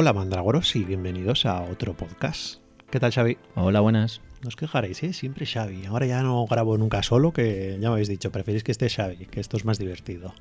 [0.00, 2.60] Hola mandrágoros y bienvenidos a otro podcast.
[2.88, 3.36] ¿Qué tal Xavi?
[3.56, 4.20] Hola, buenas.
[4.42, 5.12] No os quejaréis, ¿eh?
[5.12, 5.86] Siempre Xavi.
[5.86, 9.26] Ahora ya no grabo nunca solo, que ya me habéis dicho, preferís que esté Xavi,
[9.26, 10.32] que esto es más divertido.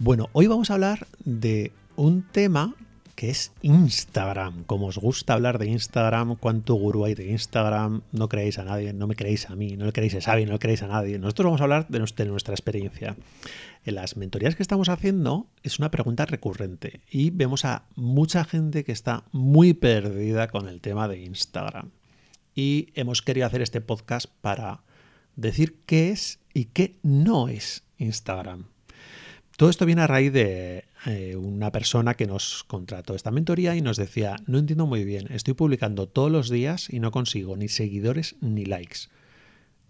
[0.00, 2.74] Bueno, hoy vamos a hablar de un tema
[3.16, 4.64] que es Instagram.
[4.64, 8.92] Como os gusta hablar de Instagram, cuánto gurú hay de Instagram, no creéis a nadie,
[8.92, 11.18] no me creéis a mí, no le creéis a Xavi, no le creéis a nadie.
[11.18, 13.16] Nosotros vamos a hablar de de nuestra experiencia.
[13.84, 18.84] En las mentorías que estamos haciendo es una pregunta recurrente y vemos a mucha gente
[18.84, 21.90] que está muy perdida con el tema de Instagram.
[22.54, 24.82] Y hemos querido hacer este podcast para
[25.36, 28.66] decir qué es y qué no es Instagram.
[29.56, 33.80] Todo esto viene a raíz de eh, una persona que nos contrató esta mentoría y
[33.80, 37.68] nos decía, no entiendo muy bien, estoy publicando todos los días y no consigo ni
[37.68, 39.08] seguidores ni likes.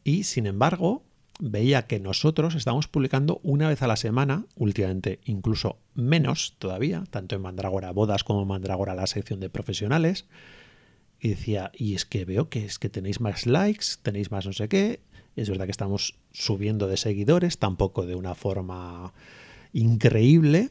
[0.04, 1.02] Y sin embargo,
[1.40, 7.34] veía que nosotros estamos publicando una vez a la semana, últimamente incluso menos todavía, tanto
[7.34, 10.26] en Mandragora Bodas como en Mandragora la sección de profesionales.
[11.18, 14.52] Y decía, y es que veo que es que tenéis más likes, tenéis más no
[14.52, 15.00] sé qué.
[15.34, 19.14] Es verdad que estamos subiendo de seguidores, tampoco de una forma
[19.72, 20.70] increíble,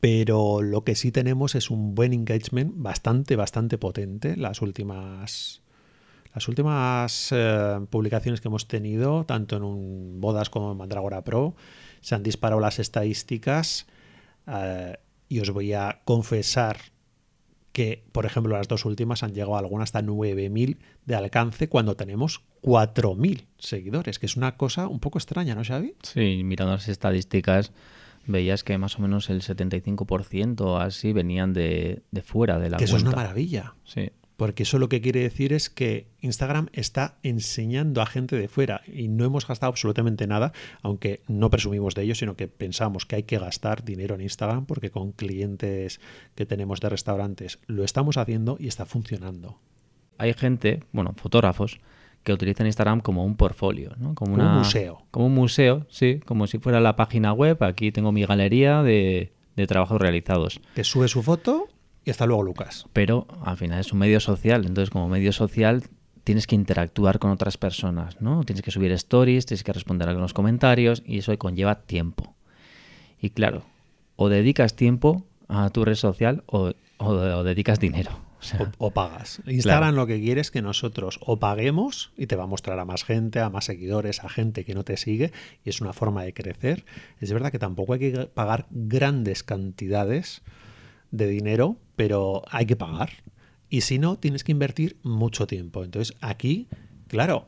[0.00, 4.36] pero lo que sí tenemos es un buen engagement bastante, bastante potente.
[4.36, 5.62] Las últimas,
[6.34, 11.54] las últimas eh, publicaciones que hemos tenido, tanto en un Bodas como en Mandragora Pro,
[12.00, 13.86] se han disparado las estadísticas
[14.46, 14.96] eh,
[15.28, 16.78] y os voy a confesar
[17.72, 21.94] que, por ejemplo, las dos últimas han llegado a algunas hasta 9.000 de alcance cuando
[21.94, 25.94] tenemos 4.000 seguidores, que es una cosa un poco extraña, ¿no, Xavi?
[26.02, 27.72] Sí, mirando las estadísticas,
[28.26, 32.84] veías que más o menos el 75% así venían de, de fuera de la que
[32.84, 33.74] eso es una maravilla.
[33.84, 38.48] Sí, Porque eso lo que quiere decir es que Instagram está enseñando a gente de
[38.48, 43.06] fuera y no hemos gastado absolutamente nada, aunque no presumimos de ello, sino que pensamos
[43.06, 46.00] que hay que gastar dinero en Instagram porque con clientes
[46.34, 49.58] que tenemos de restaurantes lo estamos haciendo y está funcionando.
[50.18, 51.80] hay gente, bueno, fotógrafos,
[52.22, 54.14] que utilizan Instagram como un portfolio, ¿no?
[54.14, 55.02] Como, Como un una- museo.
[55.10, 57.62] Como un museo, sí, como si fuera la página web.
[57.62, 60.60] Aquí tengo mi galería de, de trabajos realizados.
[60.74, 61.68] Que sube su foto
[62.04, 62.86] y hasta luego Lucas.
[62.92, 65.82] Pero al final es un medio social, entonces como medio social
[66.24, 68.44] tienes que interactuar con otras personas, ¿no?
[68.44, 72.34] Tienes que subir stories, tienes que responder a los comentarios y eso conlleva tiempo.
[73.20, 73.62] Y claro,
[74.16, 78.10] o dedicas tiempo a tu red social o, o- o dedicas dinero.
[78.40, 79.42] O sea, O, o pagas.
[79.46, 82.84] Instagram lo que quiere es que nosotros o paguemos y te va a mostrar a
[82.84, 85.32] más gente, a más seguidores, a gente que no te sigue
[85.64, 86.84] y es una forma de crecer.
[87.20, 90.42] Es verdad que tampoco hay que pagar grandes cantidades
[91.10, 93.10] de dinero, pero hay que pagar.
[93.68, 95.84] Y si no, tienes que invertir mucho tiempo.
[95.84, 96.66] Entonces aquí,
[97.08, 97.46] claro,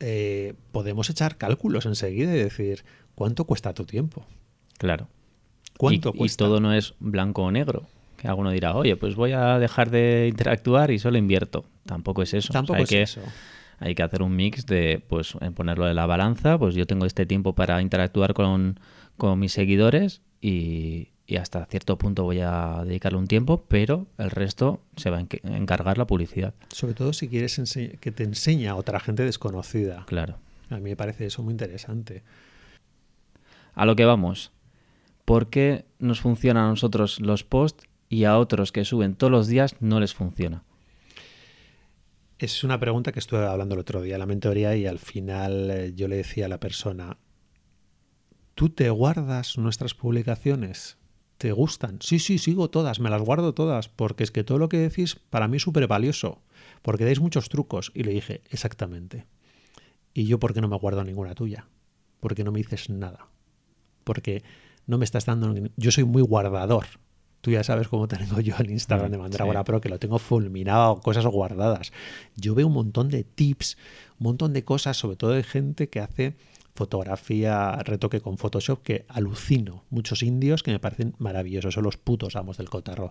[0.00, 4.26] eh, podemos echar cálculos enseguida y decir, ¿cuánto cuesta tu tiempo?
[4.78, 5.08] claro.
[5.76, 7.86] ¿Cuánto y, todo no es blanco o negro.
[8.18, 11.64] Que alguno dirá, oye, pues voy a dejar de interactuar y solo invierto.
[11.86, 12.48] Tampoco es eso.
[12.50, 13.20] O sea, Tampoco hay es que, eso.
[13.78, 17.06] Hay que hacer un mix de, pues, en ponerlo de la balanza, pues yo tengo
[17.06, 18.80] este tiempo para interactuar con,
[19.16, 24.30] con mis seguidores y, y hasta cierto punto voy a dedicarle un tiempo, pero el
[24.30, 26.54] resto se va a encargar la publicidad.
[26.70, 27.60] Sobre todo si quieres
[28.00, 30.06] que te enseñe a otra gente desconocida.
[30.06, 30.38] Claro.
[30.70, 32.24] A mí me parece eso muy interesante.
[33.74, 34.50] A lo que vamos.
[35.24, 39.46] ¿Por qué nos funciona a nosotros los posts y a otros que suben todos los
[39.46, 40.64] días no les funciona?
[42.38, 45.70] Es una pregunta que estuve hablando el otro día en la mentoría y al final
[45.70, 47.18] eh, yo le decía a la persona,
[48.54, 50.98] ¿tú te guardas nuestras publicaciones?
[51.36, 51.98] ¿Te gustan?
[52.00, 55.16] Sí, sí, sigo todas, me las guardo todas, porque es que todo lo que decís
[55.30, 56.42] para mí es súper valioso,
[56.82, 57.92] porque dais muchos trucos.
[57.94, 59.26] Y le dije, exactamente.
[60.14, 61.68] ¿Y yo por qué no me guardo ninguna tuya?
[62.20, 63.28] Porque no me dices nada.
[64.04, 64.42] Porque
[64.86, 65.54] no me estás dando...
[65.76, 66.86] Yo soy muy guardador.
[67.40, 69.64] Tú ya sabes cómo tengo yo el Instagram de Mm, Mandragora sí.
[69.64, 71.92] Pro, que lo tengo fulminado, cosas guardadas.
[72.36, 73.76] Yo veo un montón de tips,
[74.18, 76.36] un montón de cosas, sobre todo de gente que hace
[76.78, 79.82] fotografía, retoque con Photoshop, que alucino.
[79.90, 83.10] Muchos indios que me parecen maravillosos, son los putos amos del cotarro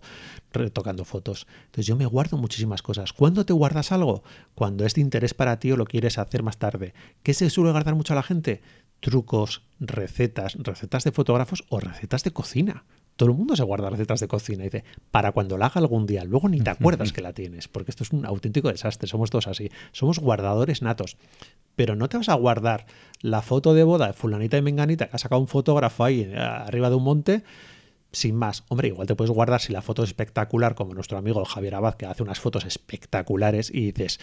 [0.54, 1.48] retocando fotos.
[1.66, 3.12] Entonces yo me guardo muchísimas cosas.
[3.12, 4.24] ¿Cuándo te guardas algo?
[4.56, 6.94] Cuando es de interés para ti o lo quieres hacer más tarde.
[7.24, 8.62] ¿Qué se suele guardar mucho a la gente?
[9.02, 12.86] Trucos, recetas, recetas de fotógrafos o recetas de cocina.
[13.18, 16.06] Todo el mundo se guarda recetas de cocina y dice, para cuando la haga algún
[16.06, 19.30] día, luego ni te acuerdas que la tienes, porque esto es un auténtico desastre, somos
[19.30, 21.18] todos así, somos guardadores natos.
[21.76, 22.86] Pero no te vas a guardar
[23.22, 26.38] la foto de boda de fulanita y menganita que ha sacado un fotógrafo ahí eh,
[26.38, 27.44] arriba de un monte
[28.12, 28.64] sin más.
[28.70, 31.96] Hombre, igual te puedes guardar si la foto es espectacular, como nuestro amigo Javier Abad,
[31.96, 34.20] que hace unas fotos espectaculares y dices,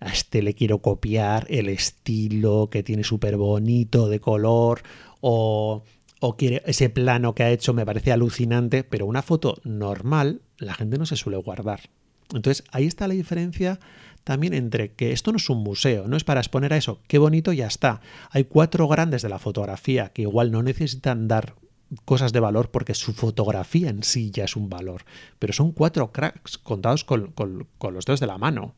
[0.00, 4.82] a este le quiero copiar el estilo que tiene súper bonito de color,
[5.20, 5.82] o,
[6.24, 10.72] o quiere ese plano que ha hecho me parece alucinante, pero una foto normal la
[10.72, 11.90] gente no se suele guardar.
[12.32, 13.80] Entonces ahí está la diferencia
[14.22, 17.18] también entre que esto no es un museo, no es para exponer a eso, qué
[17.18, 18.00] bonito ya está.
[18.30, 21.56] Hay cuatro grandes de la fotografía que igual no necesitan dar
[22.04, 25.04] cosas de valor porque su fotografía en sí ya es un valor,
[25.40, 28.76] pero son cuatro cracks contados con, con los dedos de la mano,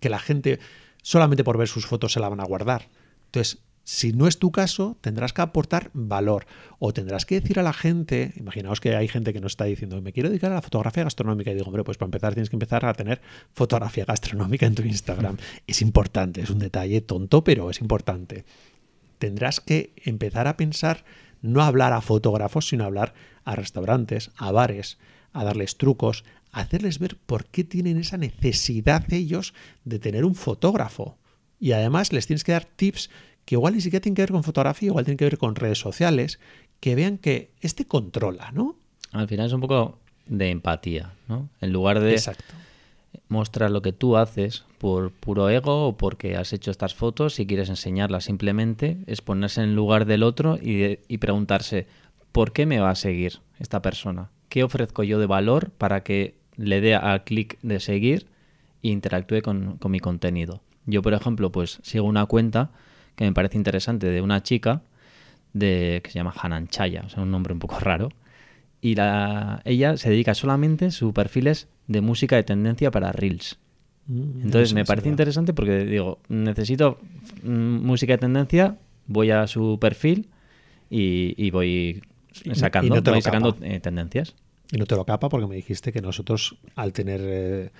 [0.00, 0.58] que la gente
[1.00, 2.90] solamente por ver sus fotos se la van a guardar.
[3.24, 6.46] Entonces, si no es tu caso, tendrás que aportar valor
[6.78, 10.00] o tendrás que decir a la gente, imaginaos que hay gente que nos está diciendo,
[10.00, 12.56] me quiero dedicar a la fotografía gastronómica y digo, hombre, pues para empezar tienes que
[12.56, 13.20] empezar a tener
[13.54, 15.36] fotografía gastronómica en tu Instagram.
[15.66, 18.44] Es importante, es un detalle tonto, pero es importante.
[19.18, 21.04] Tendrás que empezar a pensar,
[21.40, 23.14] no hablar a fotógrafos, sino hablar
[23.44, 24.98] a restaurantes, a bares,
[25.32, 30.34] a darles trucos, a hacerles ver por qué tienen esa necesidad ellos de tener un
[30.34, 31.18] fotógrafo.
[31.58, 33.08] Y además les tienes que dar tips
[33.44, 35.78] que igual ni siquiera tienen que ver con fotografía, igual tienen que ver con redes
[35.78, 36.38] sociales,
[36.80, 38.76] que vean que este controla, ¿no?
[39.12, 41.48] Al final es un poco de empatía, ¿no?
[41.60, 42.20] En lugar de
[43.28, 47.46] mostrar lo que tú haces por puro ego o porque has hecho estas fotos y
[47.46, 51.86] quieres enseñarlas simplemente, es ponerse en lugar del otro y, preguntarse,
[52.32, 54.30] ¿por qué me va a seguir esta persona?
[54.48, 58.26] ¿Qué ofrezco yo de valor para que le dé al clic de seguir
[58.82, 60.62] e interactúe con, con mi contenido?
[60.86, 62.70] Yo, por ejemplo, pues sigo una cuenta
[63.16, 64.82] que me parece interesante de una chica
[65.52, 68.10] de, que se llama Hanan Chaya, o sea, un nombre un poco raro.
[68.80, 73.58] Y la, ella se dedica solamente, su perfil es de música de tendencia para Reels.
[74.06, 76.98] Mm, Entonces me parece interesante porque digo, necesito
[77.44, 80.28] mm, música de tendencia, voy a su perfil
[80.90, 82.02] y, voy
[82.52, 84.34] sacando, sacando eh, tendencias.
[84.72, 87.20] Y no te lo capa porque me dijiste que nosotros al tener...
[87.22, 87.70] Eh,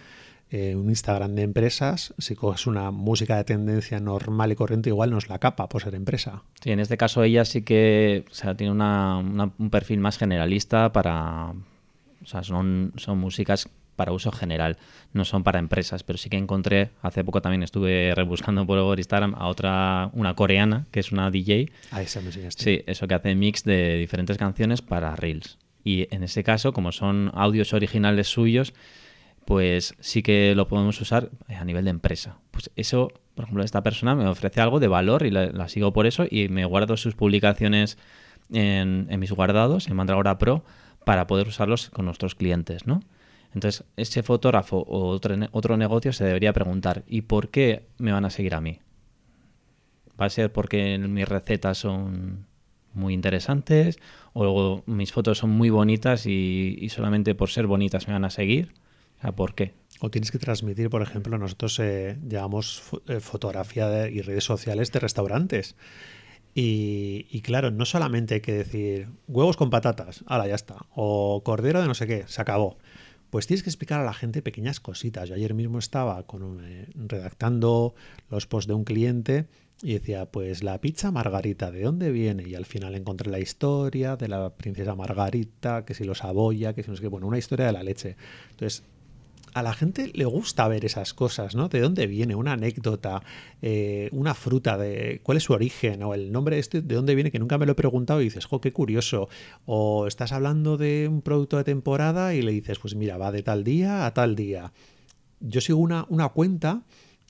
[0.55, 5.11] eh, un Instagram de empresas, si coges una música de tendencia normal y corriente, igual
[5.11, 6.43] nos la capa por ser empresa.
[6.63, 11.55] Sí, en este caso ella sí que o sea, tiene un perfil más generalista para...
[12.23, 13.67] O sea, son, son músicas
[13.97, 14.77] para uso general,
[15.15, 19.35] no son para empresas, pero sí que encontré, hace poco también estuve rebuscando por Instagram
[19.37, 21.73] a otra, una coreana, que es una DJ.
[21.91, 22.63] Ah, esa me enseñaste.
[22.63, 25.57] Sí, eso que hace mix de diferentes canciones para Reels.
[25.83, 28.75] Y en ese caso, como son audios originales suyos,
[29.45, 32.39] pues sí que lo podemos usar eh, a nivel de empresa.
[32.51, 36.07] Pues eso, por ejemplo, esta persona me ofrece algo de valor y la, sigo por
[36.07, 37.99] eso y me guardo sus publicaciones
[38.53, 40.65] en, mis guardados, en Mandragora Pro,
[41.05, 43.03] para poder usarlos con nuestros clientes, ¿no?
[43.55, 48.25] Entonces, ese fotógrafo o otro, otro negocio se debería preguntar, ¿y por qué me van
[48.25, 48.79] a seguir a mí?
[50.19, 52.47] ¿Va a ser porque mis recetas son
[52.95, 53.99] muy interesantes
[54.33, 58.73] o mis fotos son muy bonitas y solamente por ser bonitas me van a seguir?
[59.31, 59.75] ¿Por qué?
[60.01, 64.99] O tienes que transmitir, por ejemplo, nosotros eh, llevamos eh, fotografía y redes sociales de
[64.99, 65.77] restaurantes.
[66.55, 71.81] Y, claro, no solamente hay que decir huevos con patatas, ahora ya está, o cordero
[71.81, 72.77] de no sé qué, se acabó.
[73.31, 75.31] Pues tienes que explicar a la gente pequeñas cositas.
[75.31, 77.95] Yo ayer mismo estaba con eh, redactando
[78.29, 79.47] los posts de un cliente
[79.83, 82.47] y decía, pues la pizza margarita, ¿de dónde viene?
[82.47, 86.83] Y al final encontré la historia de la princesa Margarita, que si lo saboya, que
[86.83, 88.17] si no sé qué, bueno, una historia de la leche.
[88.51, 88.85] Entonces,
[89.55, 91.69] a la gente le gusta ver esas cosas, ¿no?
[91.69, 92.35] ¿De dónde viene?
[92.35, 93.23] Una anécdota,
[93.61, 97.15] eh, una fruta, de cuál es su origen, o el nombre de este, de dónde
[97.15, 99.29] viene, que nunca me lo he preguntado y dices, jo, qué curioso.
[99.67, 103.43] O estás hablando de un producto de temporada y le dices, pues mira, va de
[103.43, 104.73] tal día a tal día.
[105.41, 106.83] Yo sigo una, una cuenta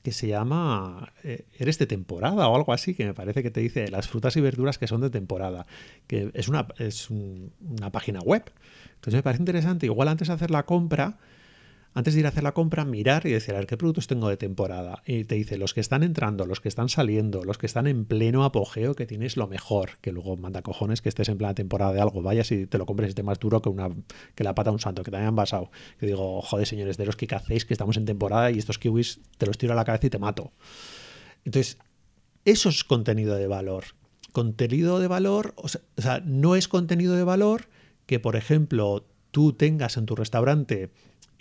[0.03, 3.61] que se llama eh, Eres de temporada o algo así, que me parece que te
[3.61, 5.67] dice las frutas y verduras que son de temporada,
[6.07, 8.43] que es una, es una página web.
[8.95, 11.19] Entonces me parece interesante, igual antes de hacer la compra,
[11.95, 14.29] antes de ir a hacer la compra, mirar y decir, a ver, ¿qué productos tengo
[14.29, 15.03] de temporada?
[15.07, 18.05] Y te dice, los que están entrando, los que están saliendo, los que están en
[18.07, 21.93] pleno apogeo, que tienes lo mejor, que luego manda cojones que estés en plena temporada
[21.93, 23.91] de algo, vayas y te lo compres y más duro que, una,
[24.35, 25.71] que la pata de un santo, que también han basado.
[25.99, 29.21] Que digo, joder, señores, de los que hacéis, que estamos en temporada y estos kiwis
[29.37, 30.53] te los tiro a la cabeza y te mato.
[31.45, 31.79] Entonces,
[32.45, 33.85] eso es contenido de valor.
[34.33, 37.69] Contenido de valor, o sea no es contenido de valor
[38.07, 40.91] que, por ejemplo, tú tengas en tu restaurante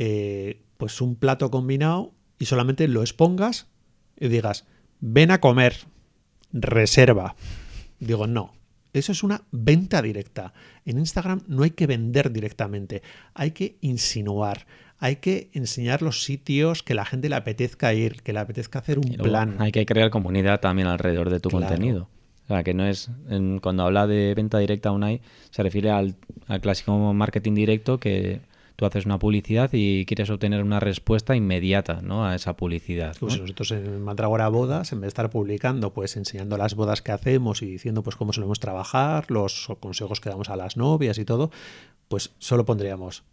[0.03, 3.67] eh, pues un plato combinado y solamente lo expongas
[4.19, 4.65] y digas,
[4.99, 5.75] ven a comer,
[6.51, 7.35] reserva.
[7.99, 8.51] Digo, no.
[8.93, 10.53] Eso es una venta directa.
[10.85, 13.03] En Instagram no hay que vender directamente,
[13.35, 14.65] hay que insinuar,
[14.97, 18.97] hay que enseñar los sitios que la gente le apetezca ir, que le apetezca hacer
[18.97, 19.57] un plan.
[19.59, 22.09] Hay que crear comunidad también alrededor de tu contenido.
[22.45, 23.11] O sea, que no es,
[23.61, 26.15] cuando habla de venta directa Unai, se refiere al,
[26.47, 28.41] al clásico marketing directo que
[28.81, 32.25] Tú haces una publicidad y quieres obtener una respuesta inmediata ¿no?
[32.25, 33.15] a esa publicidad.
[33.19, 37.11] Pues nosotros en Mandragora Bodas, en vez de estar publicando, pues enseñando las bodas que
[37.11, 41.25] hacemos y diciendo pues cómo solemos trabajar, los consejos que damos a las novias y
[41.25, 41.51] todo,
[42.07, 43.23] pues solo pondríamos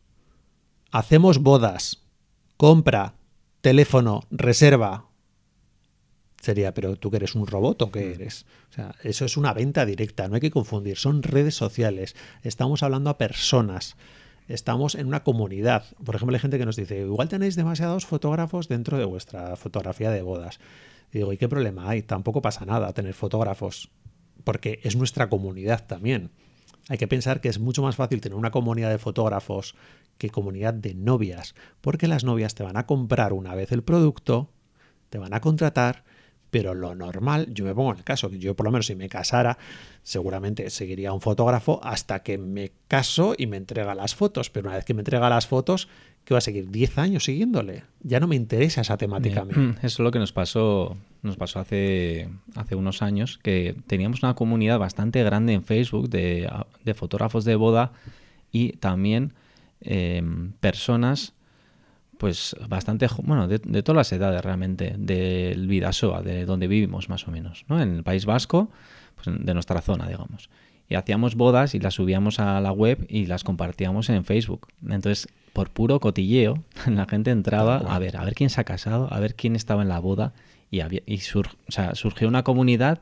[0.91, 2.03] hacemos bodas,
[2.59, 3.15] compra,
[3.63, 5.07] teléfono, reserva,
[6.43, 8.13] sería, pero tú que eres un robot o qué mm.
[8.13, 8.45] eres.
[8.71, 12.83] O sea, eso es una venta directa, no hay que confundir, son redes sociales, estamos
[12.83, 13.97] hablando a personas,
[14.49, 15.85] estamos en una comunidad.
[16.05, 20.11] Por ejemplo, hay gente que nos dice, igual tenéis demasiados fotógrafos dentro de vuestra fotografía
[20.11, 20.59] de bodas.
[21.13, 22.03] Y digo, ¿y qué problema hay?
[22.03, 23.91] Tampoco pasa nada tener fotógrafos,
[24.45, 26.31] porque es nuestra comunidad también.
[26.89, 29.75] Hay que pensar que es mucho más fácil tener una comunidad de fotógrafos
[30.17, 34.51] que comunidad de novias, porque las novias te van a comprar una vez el producto,
[35.11, 36.05] te van a contratar
[36.51, 38.95] pero lo normal, yo me pongo en el caso, que yo por lo menos si
[38.95, 39.59] me casara,
[40.03, 44.77] seguramente seguiría un fotógrafo hasta que me caso y me entrega las fotos, pero una
[44.77, 45.89] vez que me entrega las fotos,
[46.25, 46.71] ¿qué va a seguir?
[46.71, 47.85] ¿10 años siguiéndole?
[48.01, 49.47] Ya no me interesa esa temática.
[49.79, 54.35] Eso es lo que nos pasó, nos pasó hace, hace unos años, que teníamos una
[54.35, 56.51] comunidad bastante grande en Facebook de,
[56.95, 57.93] fotógrafos de boda
[58.51, 59.35] y también
[59.81, 60.23] eh,
[60.61, 61.35] personas
[62.19, 67.31] pues bastante, bueno, de, todas las edades realmente, del Vidasoa, de donde vivimos más o
[67.31, 67.81] menos, ¿no?
[67.81, 68.71] En el País Vasco,
[69.15, 70.51] pues de nuestra zona, digamos.
[70.89, 74.69] Y hacíamos bodas y las subíamos a la web y las compartíamos en Facebook.
[74.83, 79.13] Entonces, por puro cotilleo, la gente entraba a ver, a ver quién se ha casado,
[79.13, 80.33] a ver quién estaba en la boda
[80.71, 83.01] y, había, y surgió una comunidad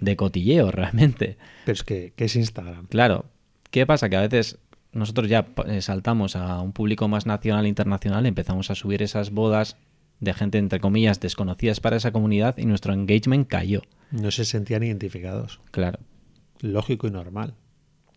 [0.00, 1.38] de cotilleo realmente.
[1.64, 2.86] Pero es que, ¿qué es Instagram?
[2.88, 3.26] Claro.
[3.70, 4.08] ¿Qué pasa?
[4.08, 4.58] Que a veces
[4.94, 9.30] nosotros ya eh, saltamos a un público más nacional e internacional, empezamos a subir esas
[9.30, 9.76] bodas
[10.20, 13.82] de gente, entre comillas, desconocidas para esa comunidad y nuestro engagement cayó.
[14.10, 15.60] No se sentían identificados.
[15.70, 15.98] Claro.
[16.60, 17.54] Lógico y normal.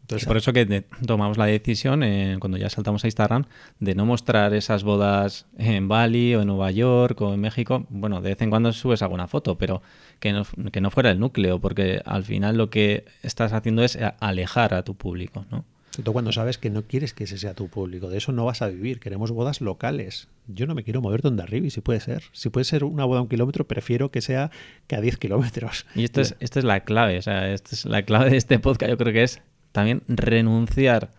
[0.01, 3.43] Entonces, por eso que tomamos la decisión, eh, cuando ya saltamos a Instagram,
[3.81, 7.85] de no mostrar esas bodas en Bali o en Nueva York o en México.
[7.89, 9.81] Bueno, de vez en cuando subes alguna foto, pero
[10.21, 13.99] que no, que no fuera el núcleo, porque al final lo que estás haciendo es
[14.21, 15.65] alejar a tu público, ¿no?
[15.97, 18.07] Sobre cuando sabes que no quieres que ese sea tu público.
[18.07, 18.99] De eso no vas a vivir.
[18.99, 20.27] Queremos bodas locales.
[20.45, 22.21] Yo no me quiero mover donde arriba y si puede ser.
[22.33, 24.51] Si puede ser una boda a un kilómetro, prefiero que sea
[24.85, 25.87] que a 10 kilómetros.
[25.95, 27.17] Y esto es, esta es la clave.
[27.17, 28.91] O sea, esta es la clave de este podcast.
[28.91, 31.13] Yo creo que es también renunciar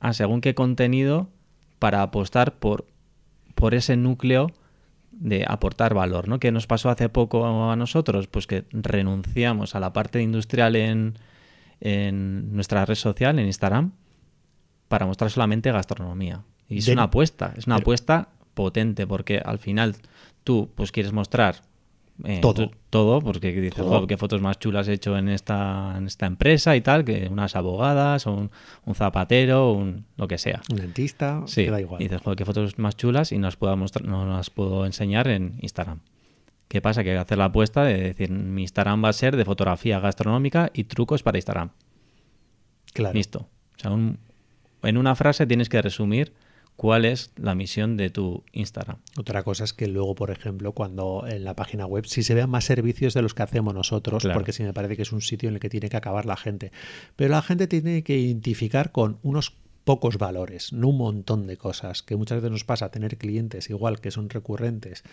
[0.00, 1.28] a según qué contenido
[1.78, 2.84] para apostar por,
[3.54, 4.50] por ese núcleo
[5.12, 6.40] de aportar valor, ¿no?
[6.40, 8.26] ¿Qué nos pasó hace poco a nosotros?
[8.26, 11.14] Pues que renunciamos a la parte industrial en,
[11.80, 13.92] en nuestra red social, en Instagram,
[14.88, 16.42] para mostrar solamente gastronomía.
[16.68, 19.96] Y es una apuesta, es una apuesta potente, porque al final
[20.44, 21.62] tú pues quieres mostrar
[22.24, 22.70] eh, todo.
[22.88, 26.80] todo, porque dices, qué fotos más chulas he hecho en esta, en esta empresa y
[26.80, 30.62] tal, que unas abogadas, o un, zapatero, un, lo que sea.
[30.70, 31.66] Un dentista, sí.
[31.66, 32.00] da igual.
[32.00, 35.28] Y dices, qué fotos más chulas y no las puedo, mostrar, no las puedo enseñar
[35.28, 36.00] en Instagram.
[36.68, 37.04] ¿Qué pasa?
[37.04, 40.84] Que hacer la apuesta de decir, mi Instagram va a ser de fotografía gastronómica y
[40.84, 41.70] trucos para Instagram.
[42.92, 43.14] Claro.
[43.14, 43.48] Listo.
[43.76, 44.18] O sea, un,
[44.86, 46.32] en una frase tienes que resumir
[46.76, 48.98] cuál es la misión de tu Instagram.
[49.18, 52.50] Otra cosa es que luego, por ejemplo, cuando en la página web si se vean
[52.50, 55.48] más servicios de los que hacemos nosotros, porque sí me parece que es un sitio
[55.48, 56.72] en el que tiene que acabar la gente.
[57.16, 62.02] Pero la gente tiene que identificar con unos pocos valores, no un montón de cosas,
[62.02, 65.04] que muchas veces nos pasa tener clientes igual que son recurrentes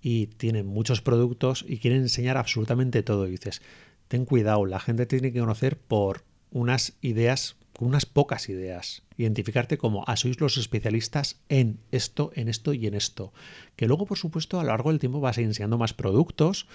[0.00, 3.28] y tienen muchos productos y quieren enseñar absolutamente todo.
[3.28, 3.60] Y dices,
[4.08, 9.02] ten cuidado, la gente tiene que conocer por unas ideas con unas pocas ideas.
[9.16, 13.32] Identificarte como, ah, sois los especialistas en esto, en esto y en esto.
[13.76, 16.66] Que luego, por supuesto, a lo largo del tiempo vas a ir enseñando más productos,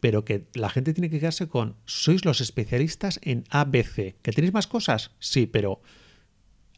[0.00, 4.16] pero que la gente tiene que quedarse con, sois los especialistas en ABC.
[4.22, 5.12] ¿Que tenéis más cosas?
[5.18, 5.80] Sí, pero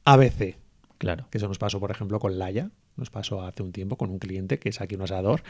[0.04, 0.56] ABC.
[0.98, 1.28] Claro.
[1.30, 2.70] Que eso nos pasó, por ejemplo, con Laia.
[2.96, 5.42] Nos pasó hace un tiempo con un cliente que es aquí un asador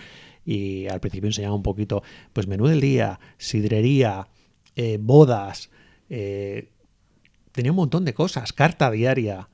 [0.45, 2.03] y al principio enseñaba un poquito,
[2.33, 4.29] pues menú del día, sidrería,
[4.75, 5.71] eh, bodas,
[6.09, 6.73] eh,
[7.57, 9.49] tenía un montón de cosas, carta diaria.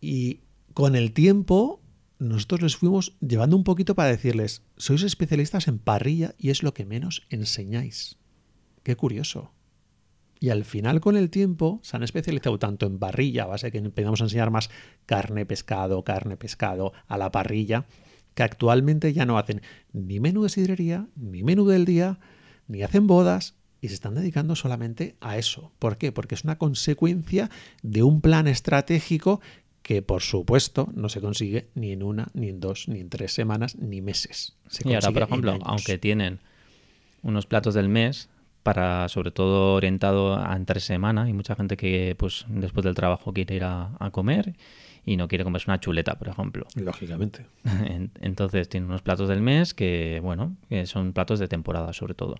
[0.00, 0.40] Y
[0.72, 1.82] con el tiempo
[2.18, 6.72] nosotros les fuimos llevando un poquito para decirles, sois especialistas en parrilla y es lo
[6.72, 8.16] que menos enseñáis.
[8.84, 9.52] Qué curioso.
[10.38, 13.78] Y al final con el tiempo se han especializado tanto en parrilla, a base que
[13.78, 14.70] empezamos a enseñar más
[15.04, 17.86] carne, pescado, carne, pescado a la parrilla,
[18.34, 22.20] que actualmente ya no hacen ni menú de sidrería, ni menú del día,
[22.68, 25.70] ni hacen bodas, y se están dedicando solamente a eso.
[25.78, 26.10] ¿Por qué?
[26.10, 27.50] Porque es una consecuencia
[27.82, 29.42] de un plan estratégico
[29.82, 33.34] que por supuesto no se consigue ni en una, ni en dos, ni en tres
[33.34, 34.56] semanas, ni meses.
[34.86, 36.40] y ahora, por ejemplo, aunque tienen
[37.22, 38.30] unos platos del mes,
[38.64, 41.24] para sobre todo orientado a entre semana.
[41.24, 44.54] Hay mucha gente que pues después del trabajo quiere ir a, a comer
[45.06, 46.66] y no quiere comerse una chuleta, por ejemplo.
[46.74, 47.46] Lógicamente.
[48.20, 52.36] Entonces tiene unos platos del mes que, bueno, que son platos de temporada sobre todo.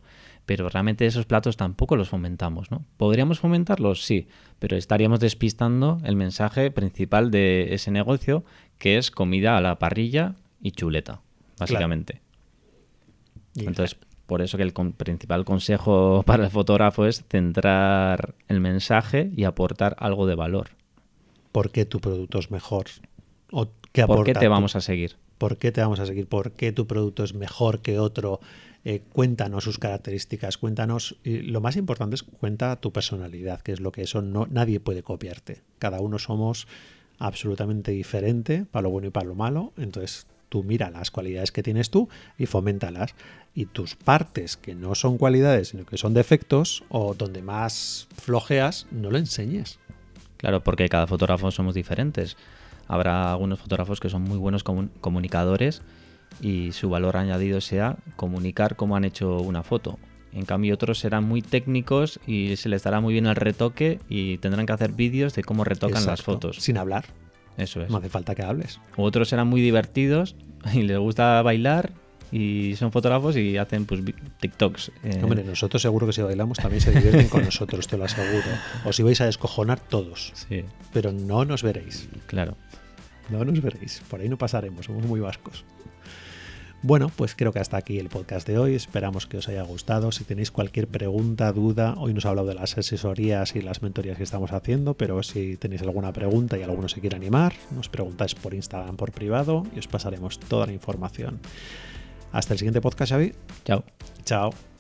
[0.46, 2.84] Pero realmente esos platos tampoco los fomentamos, ¿no?
[2.96, 4.02] ¿Podríamos fomentarlos?
[4.02, 4.28] Sí,
[4.58, 8.44] pero estaríamos despistando el mensaje principal de ese negocio,
[8.78, 11.20] que es comida a la parrilla y chuleta,
[11.58, 12.22] básicamente.
[13.56, 19.44] Entonces, por eso que el principal consejo para el fotógrafo es centrar el mensaje y
[19.44, 20.68] aportar algo de valor
[21.54, 22.86] por qué tu producto es mejor.
[23.52, 25.14] O qué ¿Por qué te vamos a seguir?
[25.38, 26.26] ¿Por qué te vamos a seguir?
[26.26, 28.40] ¿Por qué tu producto es mejor que otro?
[28.84, 33.78] Eh, cuéntanos sus características, cuéntanos, y lo más importante es cuenta tu personalidad, que es
[33.78, 35.62] lo que eso no, nadie puede copiarte.
[35.78, 36.66] Cada uno somos
[37.18, 41.64] absolutamente diferente, para lo bueno y para lo malo, entonces tú mira las cualidades que
[41.64, 42.08] tienes tú
[42.38, 43.16] y foméntalas.
[43.56, 48.86] Y tus partes que no son cualidades, sino que son defectos, o donde más flojeas,
[48.92, 49.80] no lo enseñes.
[50.36, 52.36] Claro, porque cada fotógrafo somos diferentes.
[52.86, 55.82] Habrá algunos fotógrafos que son muy buenos comunicadores
[56.40, 59.98] y su valor añadido sea comunicar cómo han hecho una foto.
[60.32, 64.38] En cambio, otros serán muy técnicos y se les dará muy bien el retoque y
[64.38, 66.58] tendrán que hacer vídeos de cómo retocan las fotos.
[66.60, 67.06] Sin hablar.
[67.56, 67.90] Eso es.
[67.90, 68.80] No hace falta que hables.
[68.96, 70.36] otros serán muy divertidos
[70.72, 71.90] y les gusta bailar
[72.32, 74.00] y son fotógrafos y hacen pues
[74.40, 74.90] TikToks.
[75.04, 75.20] Eh.
[75.22, 78.48] Hombre, nosotros seguro que si bailamos también se divierten con nosotros, te lo aseguro.
[78.84, 80.32] Os ibais a descojonar todos.
[80.34, 80.64] Sí.
[80.92, 82.08] Pero no nos veréis.
[82.26, 82.56] Claro.
[83.30, 84.02] No nos veréis.
[84.10, 85.64] Por ahí no pasaremos, somos muy vascos.
[86.84, 88.74] Bueno, pues creo que hasta aquí el podcast de hoy.
[88.74, 90.12] Esperamos que os haya gustado.
[90.12, 94.18] Si tenéis cualquier pregunta, duda, hoy nos ha hablado de las asesorías y las mentorías
[94.18, 98.34] que estamos haciendo, pero si tenéis alguna pregunta y alguno se quiere animar, nos preguntáis
[98.34, 101.40] por Instagram por privado y os pasaremos toda la información.
[102.32, 103.32] Hasta el siguiente podcast, Xavi.
[103.64, 103.82] Chao.
[104.26, 104.73] Chao.